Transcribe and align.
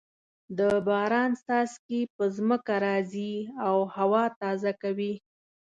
د 0.57 0.59
باران 0.87 1.31
څاڅکي 1.45 2.01
په 2.15 2.23
ځمکه 2.35 2.75
راځې 2.85 3.33
او 3.67 3.77
هوا 3.95 4.23
تازه 4.39 4.71
کوي. 4.81 5.13